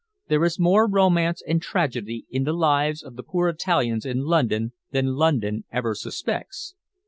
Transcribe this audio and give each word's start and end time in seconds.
There 0.29 0.43
is 0.43 0.57
more 0.59 0.89
romance 0.89 1.43
and 1.47 1.61
tragedy 1.61 2.25
in 2.31 2.43
the 2.43 2.53
lives 2.53 3.03
of 3.03 3.15
the 3.17 3.21
poor 3.21 3.49
Italians 3.49 4.03
in 4.03 4.21
London 4.25 4.71
than 4.89 5.13
London 5.13 5.63
ever 5.71 5.93
suspects. 5.93 6.73